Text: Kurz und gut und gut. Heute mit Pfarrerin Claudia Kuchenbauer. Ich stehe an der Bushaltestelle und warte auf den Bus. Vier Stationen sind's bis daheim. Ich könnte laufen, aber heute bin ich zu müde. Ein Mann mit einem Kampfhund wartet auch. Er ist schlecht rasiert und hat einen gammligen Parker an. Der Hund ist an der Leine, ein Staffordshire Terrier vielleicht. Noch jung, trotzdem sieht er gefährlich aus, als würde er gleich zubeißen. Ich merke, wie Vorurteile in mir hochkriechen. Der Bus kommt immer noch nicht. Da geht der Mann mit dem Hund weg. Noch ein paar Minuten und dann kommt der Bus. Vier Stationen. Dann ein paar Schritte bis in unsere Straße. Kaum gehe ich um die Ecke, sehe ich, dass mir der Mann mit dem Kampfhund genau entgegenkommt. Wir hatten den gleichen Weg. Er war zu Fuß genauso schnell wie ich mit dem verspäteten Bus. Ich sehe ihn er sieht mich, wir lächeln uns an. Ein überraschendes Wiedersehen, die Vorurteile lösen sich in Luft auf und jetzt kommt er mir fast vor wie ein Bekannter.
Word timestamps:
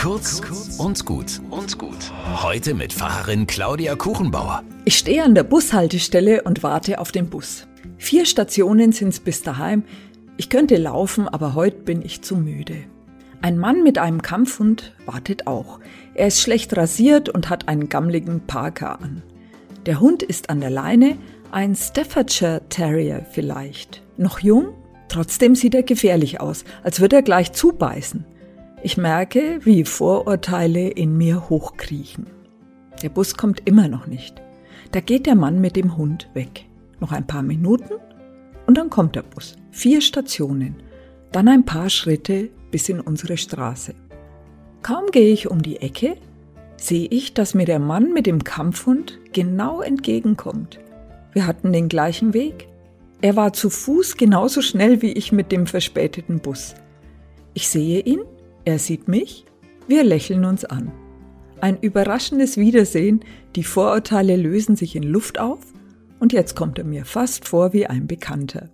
Kurz 0.00 0.40
und 0.78 1.04
gut 1.04 1.42
und 1.50 1.76
gut. 1.76 2.10
Heute 2.42 2.72
mit 2.72 2.90
Pfarrerin 2.90 3.46
Claudia 3.46 3.96
Kuchenbauer. 3.96 4.62
Ich 4.86 4.96
stehe 4.96 5.22
an 5.22 5.34
der 5.34 5.42
Bushaltestelle 5.42 6.42
und 6.42 6.62
warte 6.62 7.00
auf 7.00 7.12
den 7.12 7.28
Bus. 7.28 7.66
Vier 7.98 8.24
Stationen 8.24 8.92
sind's 8.92 9.20
bis 9.20 9.42
daheim. 9.42 9.84
Ich 10.38 10.48
könnte 10.48 10.76
laufen, 10.76 11.28
aber 11.28 11.54
heute 11.54 11.80
bin 11.80 12.00
ich 12.00 12.22
zu 12.22 12.36
müde. 12.36 12.76
Ein 13.42 13.58
Mann 13.58 13.82
mit 13.82 13.98
einem 13.98 14.22
Kampfhund 14.22 14.94
wartet 15.04 15.46
auch. 15.46 15.80
Er 16.14 16.28
ist 16.28 16.40
schlecht 16.40 16.74
rasiert 16.74 17.28
und 17.28 17.50
hat 17.50 17.68
einen 17.68 17.90
gammligen 17.90 18.46
Parker 18.46 19.02
an. 19.02 19.22
Der 19.84 20.00
Hund 20.00 20.22
ist 20.22 20.48
an 20.48 20.60
der 20.60 20.70
Leine, 20.70 21.18
ein 21.50 21.76
Staffordshire 21.76 22.62
Terrier 22.70 23.26
vielleicht. 23.32 24.02
Noch 24.16 24.38
jung, 24.38 24.68
trotzdem 25.08 25.54
sieht 25.54 25.74
er 25.74 25.82
gefährlich 25.82 26.40
aus, 26.40 26.64
als 26.82 27.00
würde 27.00 27.16
er 27.16 27.22
gleich 27.22 27.52
zubeißen. 27.52 28.24
Ich 28.82 28.96
merke, 28.96 29.60
wie 29.62 29.84
Vorurteile 29.84 30.88
in 30.88 31.14
mir 31.18 31.50
hochkriechen. 31.50 32.26
Der 33.02 33.10
Bus 33.10 33.36
kommt 33.36 33.60
immer 33.66 33.88
noch 33.88 34.06
nicht. 34.06 34.40
Da 34.92 35.00
geht 35.00 35.26
der 35.26 35.34
Mann 35.34 35.60
mit 35.60 35.76
dem 35.76 35.98
Hund 35.98 36.30
weg. 36.32 36.64
Noch 36.98 37.12
ein 37.12 37.26
paar 37.26 37.42
Minuten 37.42 37.94
und 38.66 38.78
dann 38.78 38.88
kommt 38.88 39.16
der 39.16 39.22
Bus. 39.22 39.56
Vier 39.70 40.00
Stationen. 40.00 40.76
Dann 41.30 41.46
ein 41.48 41.66
paar 41.66 41.90
Schritte 41.90 42.48
bis 42.70 42.88
in 42.88 43.00
unsere 43.00 43.36
Straße. 43.36 43.94
Kaum 44.82 45.10
gehe 45.10 45.30
ich 45.30 45.50
um 45.50 45.60
die 45.60 45.76
Ecke, 45.76 46.16
sehe 46.78 47.06
ich, 47.10 47.34
dass 47.34 47.52
mir 47.52 47.66
der 47.66 47.80
Mann 47.80 48.14
mit 48.14 48.26
dem 48.26 48.44
Kampfhund 48.44 49.18
genau 49.34 49.82
entgegenkommt. 49.82 50.80
Wir 51.34 51.46
hatten 51.46 51.74
den 51.74 51.90
gleichen 51.90 52.32
Weg. 52.32 52.66
Er 53.20 53.36
war 53.36 53.52
zu 53.52 53.68
Fuß 53.68 54.16
genauso 54.16 54.62
schnell 54.62 55.02
wie 55.02 55.12
ich 55.12 55.32
mit 55.32 55.52
dem 55.52 55.66
verspäteten 55.66 56.40
Bus. 56.40 56.74
Ich 57.52 57.68
sehe 57.68 58.00
ihn 58.00 58.20
er 58.64 58.78
sieht 58.78 59.08
mich, 59.08 59.44
wir 59.88 60.04
lächeln 60.04 60.44
uns 60.44 60.64
an. 60.64 60.92
Ein 61.60 61.78
überraschendes 61.80 62.56
Wiedersehen, 62.56 63.20
die 63.56 63.64
Vorurteile 63.64 64.36
lösen 64.36 64.76
sich 64.76 64.96
in 64.96 65.02
Luft 65.02 65.38
auf 65.38 65.60
und 66.18 66.32
jetzt 66.32 66.56
kommt 66.56 66.78
er 66.78 66.84
mir 66.84 67.04
fast 67.04 67.46
vor 67.46 67.72
wie 67.72 67.86
ein 67.86 68.06
Bekannter. 68.06 68.70